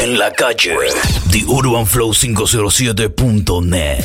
[0.00, 0.76] En la calle,
[1.30, 4.04] The Urban Flow 507.net.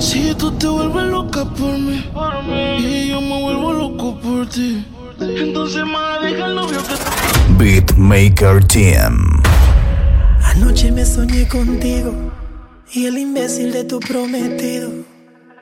[0.00, 2.04] Si tú te vuelves loca por mí,
[2.78, 4.84] y yo me vuelvo loco por ti,
[5.18, 6.94] entonces más deja el novio que
[7.64, 9.42] Beatmaker Team.
[10.42, 12.12] Anoche me soñé contigo
[12.92, 14.90] y el imbécil de tu prometido.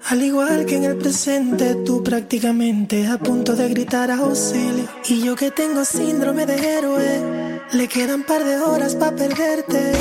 [0.09, 4.89] Al igual que en el presente, tú prácticamente a punto de gritar auxilio.
[5.09, 9.93] Y yo que tengo síndrome de héroe, le quedan par de horas para perderte.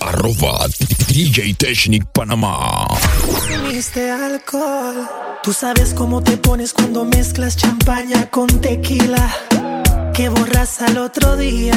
[0.00, 0.66] Arroba
[1.08, 2.86] DJ Technic Panamá.
[3.26, 5.08] Consumiste alcohol.
[5.42, 9.28] Tú sabes cómo te pones cuando mezclas champaña con tequila.
[10.14, 11.74] Que borras al otro día,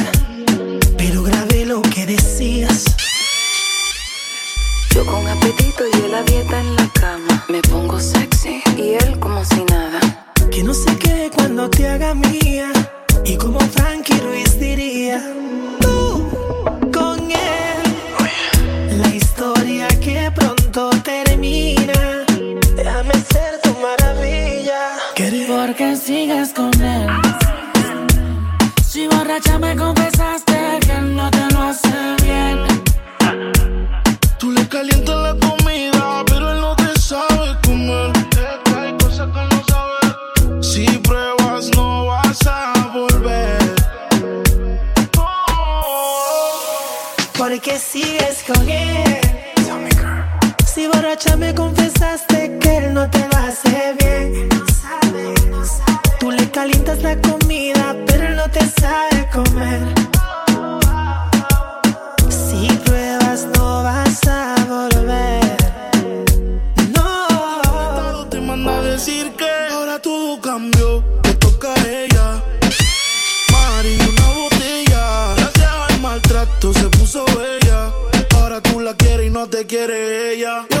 [0.96, 2.84] pero grabé lo que decías.
[4.98, 7.44] Yo con apetito y él la dieta en la cama.
[7.48, 10.00] Me pongo sexy y él como si nada.
[10.50, 12.72] Que no sé qué cuando te haga mía.
[13.24, 15.22] Y como Frankie Ruiz diría,
[15.78, 16.28] tú
[16.92, 18.98] con él.
[19.00, 22.24] La historia que pronto termina.
[22.74, 24.96] Déjame ser tu maravilla.
[25.46, 27.06] Porque sigues con él.
[28.84, 30.47] Si borracha me confesaste
[79.58, 80.77] te quiere ella.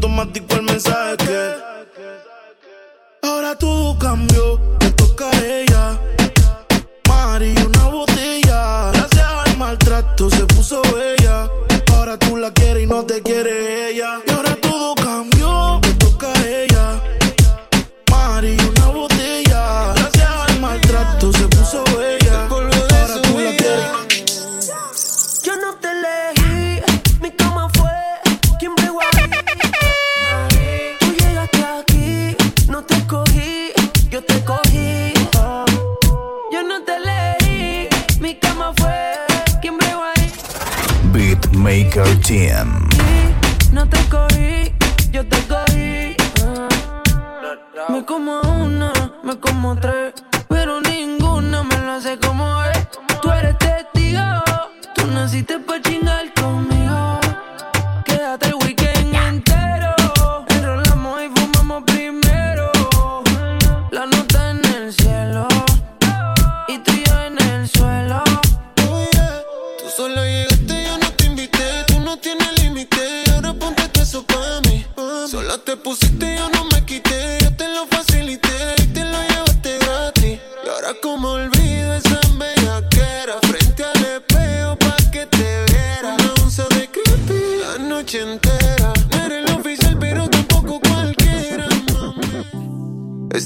[0.00, 0.59] Automático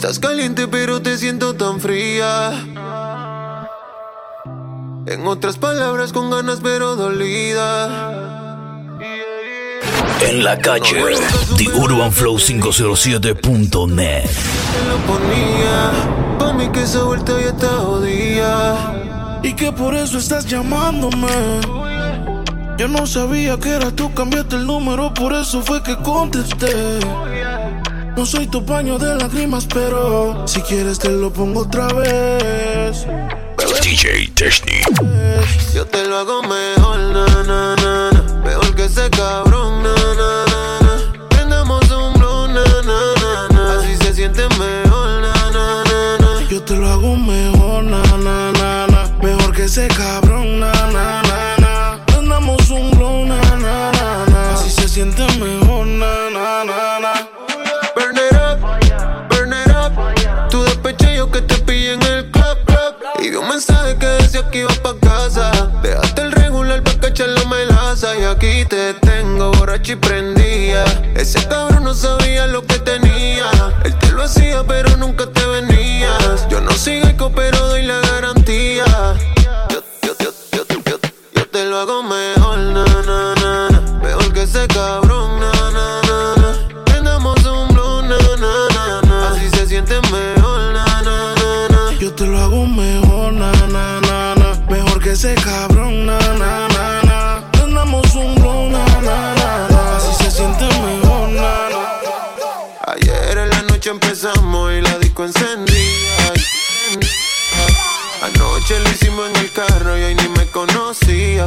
[0.05, 2.51] Estás caliente, pero te siento tan fría.
[5.07, 8.13] En otras palabras, con ganas pero dolida.
[10.21, 11.03] En la calle,
[11.57, 14.25] The Urban Flow 507.net.
[14.25, 15.91] Te lo ponía,
[16.39, 19.41] pa' mí que esa vuelta ya te jodía.
[19.43, 21.29] Y que por eso estás llamándome.
[22.77, 26.99] Yo no sabía que era tú, cambiaste el número, por eso fue que contesté.
[28.17, 33.07] No soy tu paño de lágrimas, pero si quieres te lo pongo otra vez.
[33.83, 34.87] DJ Technic.
[35.75, 38.43] Yo te lo hago mejor, na, na, na, na.
[38.45, 39.44] Mejor que cabrón,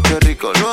[0.03, 0.67] qué rico lo.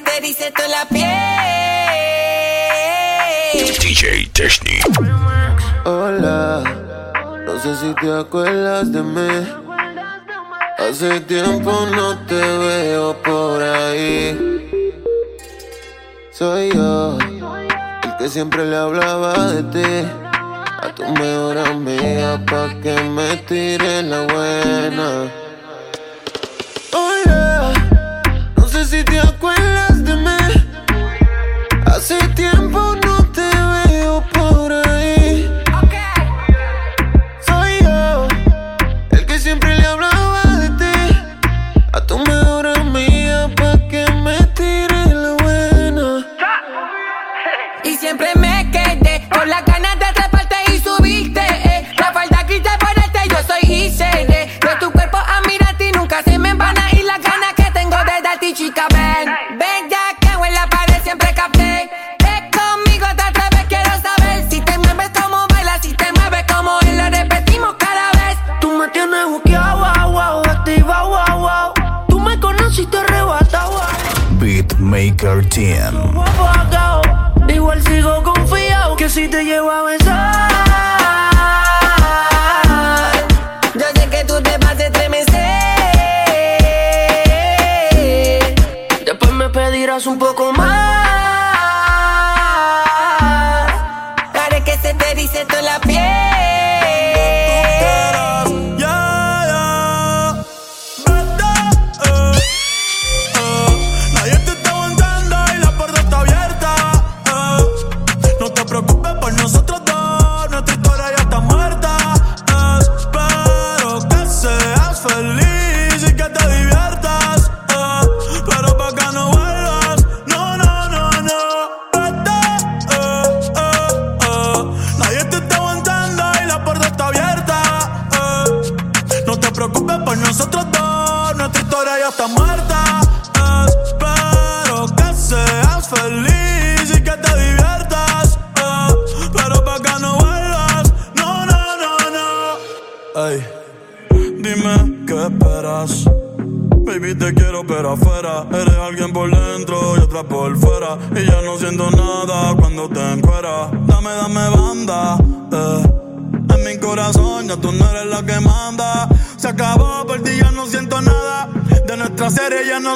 [0.00, 1.08] te dice toda la piel.
[3.80, 4.84] DJ Technic.
[5.84, 6.62] Hola,
[7.46, 9.46] no sé si te acuerdas de mí.
[10.78, 14.36] Hace tiempo no te veo por ahí.
[16.30, 20.08] Soy yo, el que siempre le hablaba de ti.
[20.80, 25.47] A tu mejor amiga pa' que me tire la buena.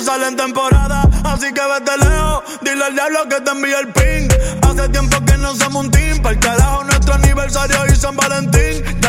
[0.03, 2.43] sale en temporada, así que vete lejos.
[2.63, 4.29] Dile al diablo que te envíe el ping.
[4.63, 6.21] Hace tiempo que no somos un team.
[6.23, 9.02] Para el carajo, nuestro aniversario y San Valentín.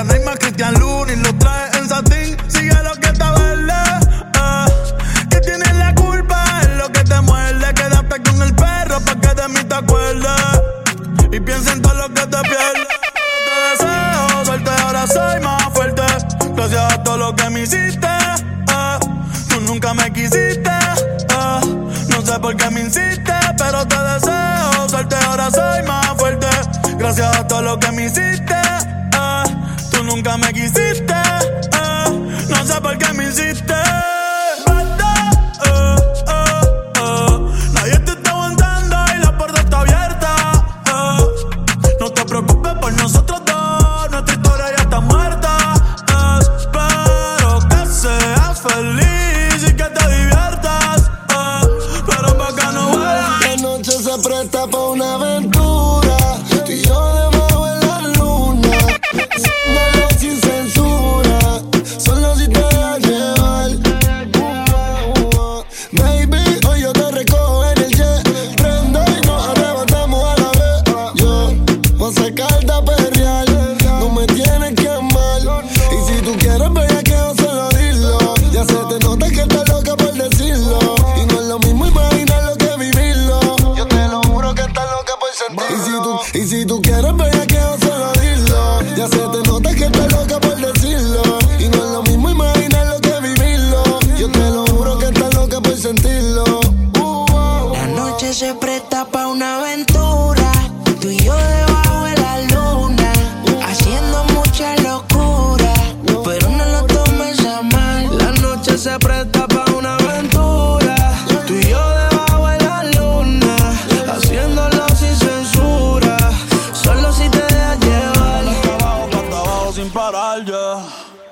[119.73, 120.85] sin parar, yeah.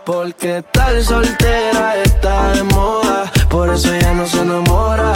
[0.03, 5.13] Porque tal soltera está de moda, por eso ya no se enamora.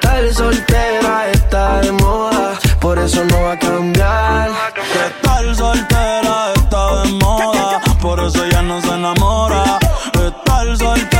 [0.00, 4.50] Tal soltera está de moda, por eso no va a cambiar.
[4.74, 9.78] Que tal soltera está de moda, por eso ya no se enamora.
[10.44, 11.17] Tal soltera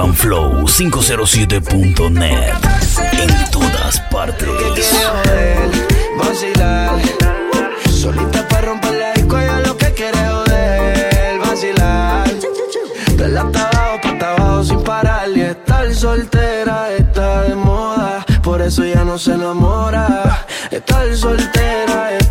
[0.00, 2.54] urbanflow507.net.
[3.12, 4.48] En todas partes.
[6.16, 6.98] Vacilar,
[7.90, 12.26] solita para romper la disco, yo lo que quiere joder, vacilar.
[13.16, 15.28] De la abajo, para abajo sin parar.
[15.34, 20.46] Y estar soltera está de moda, por eso ya no se enamora.
[20.70, 22.29] Estar soltera está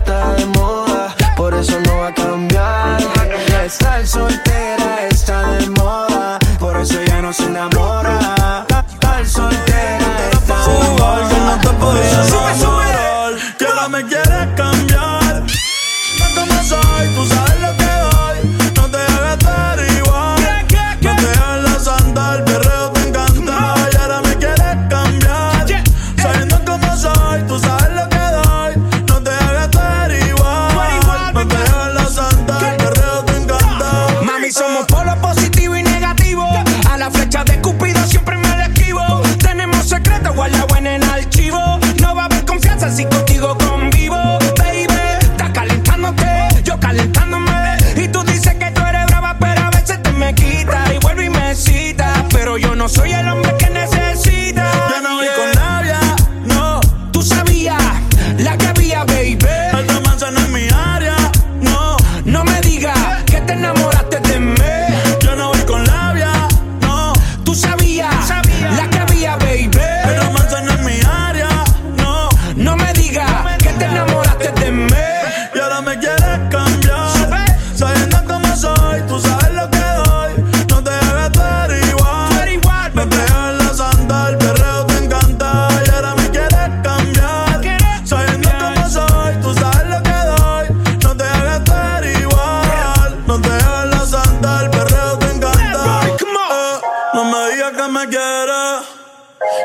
[98.09, 98.81] quieres.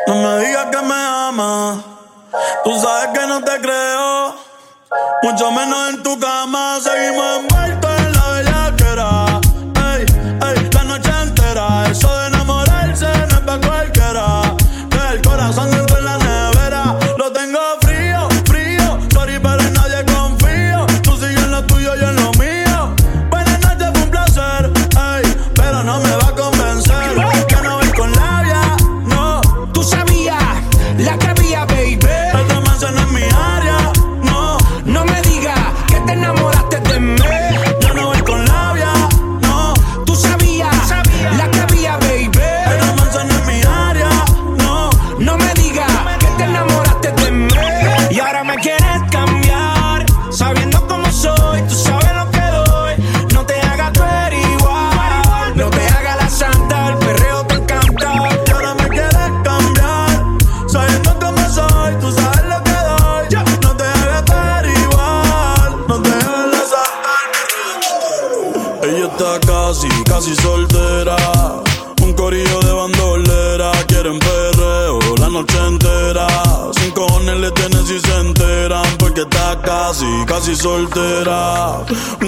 [0.07, 1.79] No me digas que me amas.
[2.65, 4.35] Tú sabes que no te creo.
[5.23, 6.79] Mucho menos en tu cama.
[6.81, 7.54] Seguimos en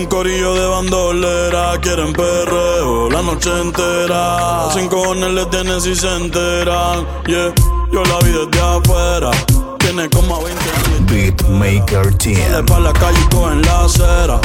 [0.06, 4.68] un corillo de bandolera, quieren perreo la noche entera.
[4.72, 7.06] Sin cojones le tienen si se enteran.
[7.26, 7.52] Yeah,
[7.92, 9.30] yo la vi desde afuera.
[9.78, 11.06] Tiene como 20 años.
[11.10, 12.36] Beatmaker Team.
[12.36, 14.40] Sale pa' la calle y cogen la acera.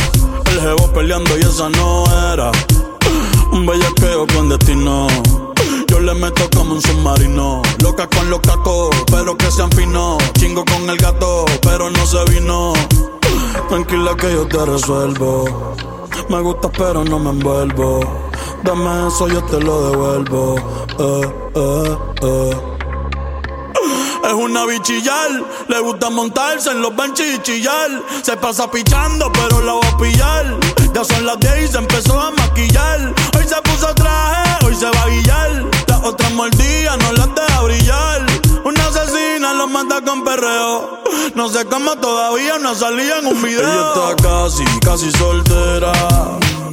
[0.51, 2.51] El jevo peleando y esa no era.
[3.51, 5.07] Un bellaqueo con destino
[5.91, 7.61] yo le meto como un submarino.
[7.83, 10.17] Loca con los cacos, pero que se afinó.
[10.39, 12.71] Chingo con el gato, pero no se vino.
[13.67, 15.75] Tranquila que yo te resuelvo.
[16.29, 17.99] Me gusta, pero no me envuelvo.
[18.63, 20.55] Dame eso, yo te lo devuelvo.
[20.97, 22.57] Eh, eh, eh.
[24.23, 27.41] Es una bichillar, le gusta montarse en los benches.
[28.21, 30.57] Se pasa pichando, pero la va a pillar.
[30.93, 33.13] Ya son las 10 y se empezó a maquillar.
[33.37, 38.25] Hoy se puso traje, hoy se va a guillar otras mordidas no las deja brillar.
[38.63, 40.99] Una asesina los mata con perreo.
[41.35, 43.59] No sé cómo todavía no salía en un video.
[43.61, 45.91] Ella está casi, casi soltera.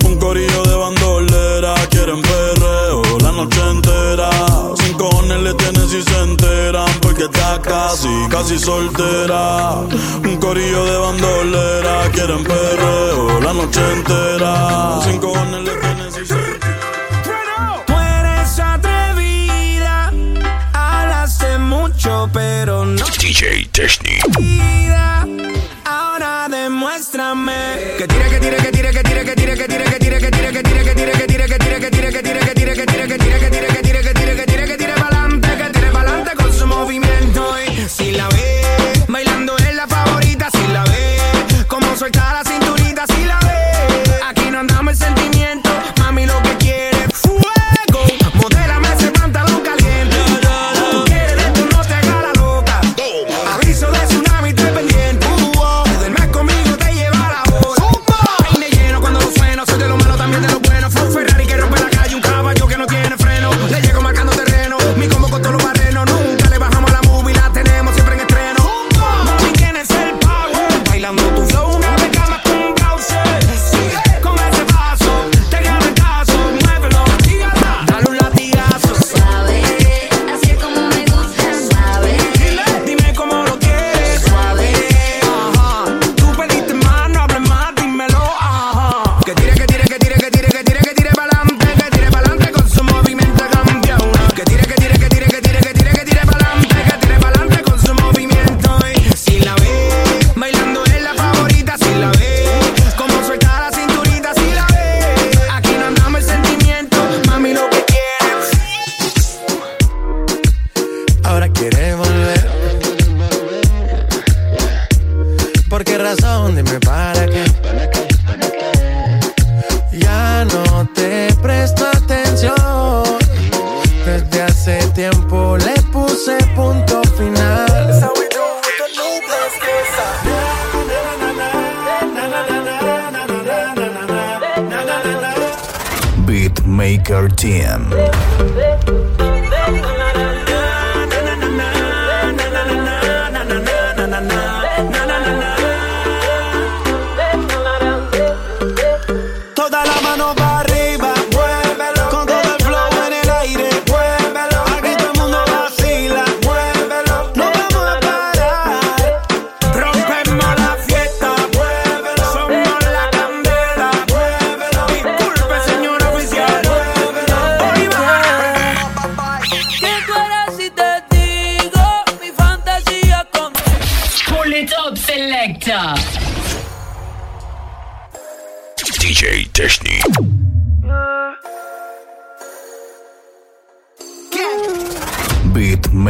[0.04, 1.74] Un corillo de bandolera.
[1.90, 4.30] Quieren perreo la noche entera.
[4.76, 6.88] Sin cojones le tienen si se enteran.
[7.00, 9.74] Porque está casi, casi soltera.
[10.24, 12.10] Un corillo de bandolera.
[12.12, 15.00] Quieren perreo la noche entera.
[15.04, 16.07] Sin cojones le tienen
[22.26, 23.04] pero no.
[23.20, 24.24] DJ Technic.
[25.84, 27.52] Ahora demuéstrame
[27.96, 29.37] que tira, que tira, que tira, que tira, que tira.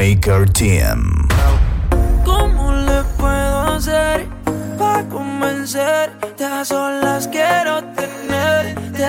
[0.08, 1.28] Maker Team.
[2.24, 4.26] ¿Cómo le puedo hacer
[4.78, 6.46] para convencerte?
[6.46, 9.06] A solas quiero tenerte.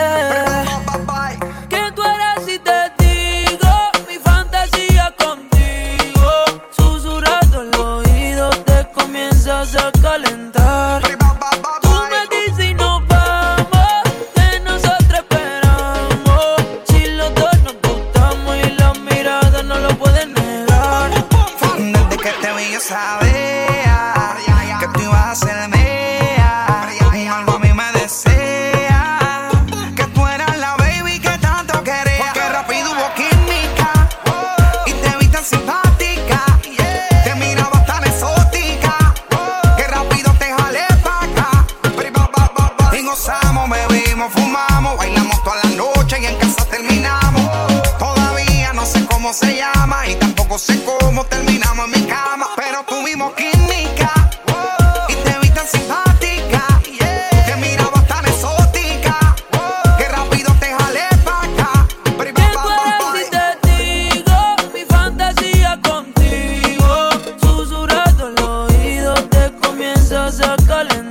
[70.67, 71.09] calling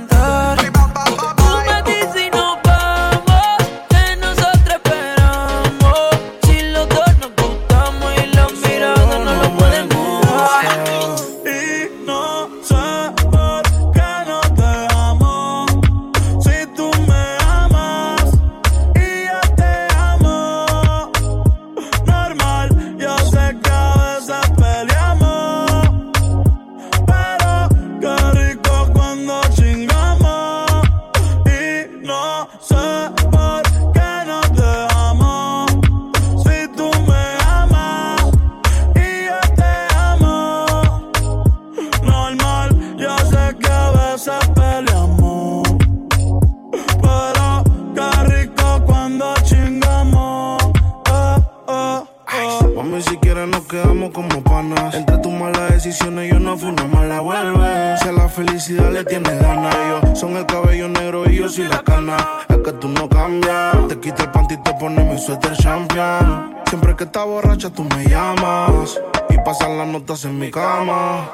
[58.59, 59.73] felicidad le tienes ganas.
[59.75, 62.17] Ellos son el cabello negro y yo soy la cana.
[62.49, 63.87] Es que tú no cambias.
[63.87, 66.55] Te quito el panty y te pones mi suéter champion.
[66.67, 68.99] Siempre que estás borracha tú me llamas.
[69.29, 71.29] Y pasan las notas en mi cama.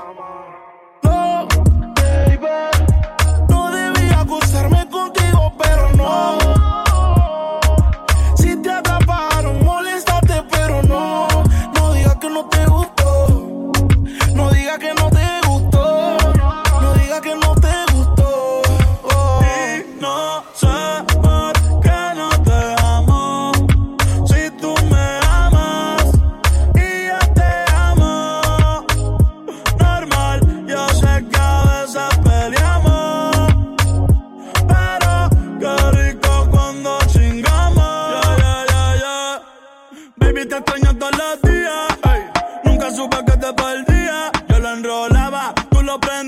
[1.02, 1.48] No,
[1.96, 2.48] baby.
[3.50, 6.45] No debía acusarme contigo, pero no.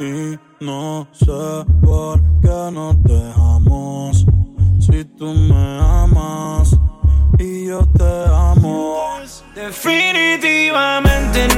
[0.00, 4.24] Y no sé por qué nos dejamos.
[4.78, 6.76] Si tú me amas
[7.36, 9.18] y yo te amo.
[9.56, 11.57] Definitivamente no.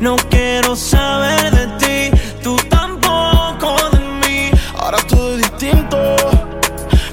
[0.00, 4.50] No quiero saber de ti, tú tampoco de mí.
[4.78, 6.16] Ahora todo es distinto,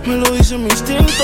[0.06, 1.24] me lo dice mi instinto.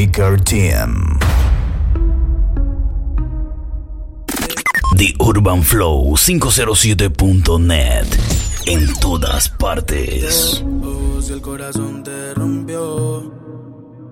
[0.00, 1.18] Beatmaker Team.
[4.96, 8.06] The Urban Flow 507.net.
[8.66, 10.64] En todas partes.
[11.20, 13.30] Si el corazón te rompió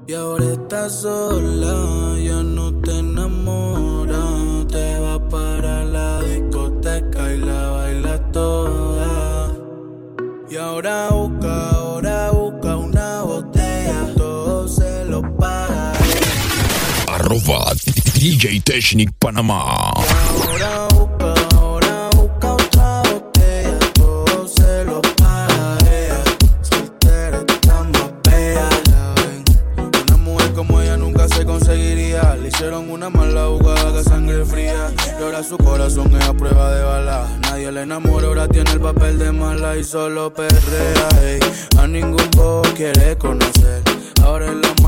[0.07, 3.88] y ahora estás sola, ya no te enamoras,
[31.28, 32.37] se conseguiría.
[32.37, 34.92] Le hicieron una mala jugada que sangre fría.
[35.18, 37.38] Y ahora su corazón es a prueba de bala.
[37.42, 41.09] Nadie le enamora, ahora tiene el papel de mala y solo perrea.
[41.22, 41.40] ey.
[41.78, 43.78] A ningún bobo quiere conocer.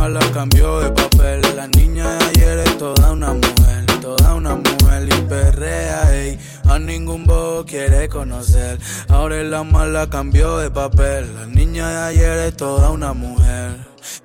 [0.00, 1.42] Mala cambió de papel.
[1.54, 6.10] La niña de ayer es toda una mujer, toda una mujer y perrea.
[6.14, 6.38] ey.
[6.70, 8.78] A ningún bobo quiere conocer.
[9.08, 11.34] Ahora la mala cambió de papel.
[11.34, 13.76] La niña de ayer es toda una mujer.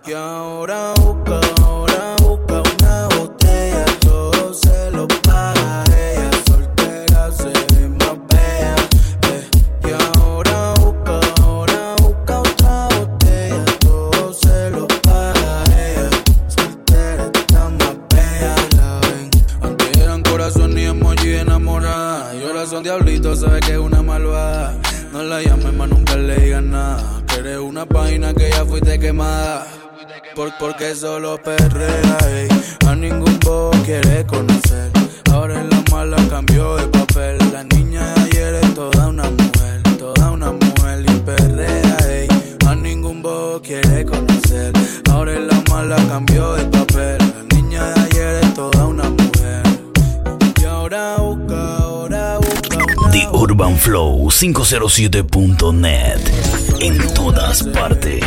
[0.08, 1.42] Y ahora busca
[30.96, 32.48] Solo perrea, ey.
[32.88, 34.92] A ningún bobo quiere conocer.
[35.30, 37.38] Ahora en la mala cambió de papel.
[37.52, 42.28] La niña de ayer es toda una mujer, toda una mujer y perrea, ey.
[42.66, 44.72] A ningún bobo quiere conocer.
[45.12, 47.18] Ahora en la mala cambió de papel.
[47.18, 49.64] La niña de ayer es toda una mujer.
[50.62, 56.22] Y ahora busca, ahora busca una The Urban Flow 507.net.
[56.80, 58.22] En todas partes.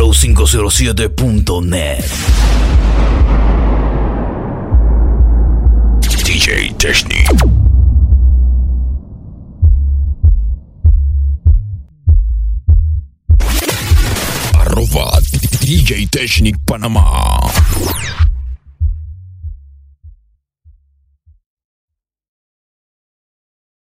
[0.00, 2.00] flow507.net.
[6.24, 7.28] DJ Technique.
[15.60, 17.52] DJ Technic Panamá.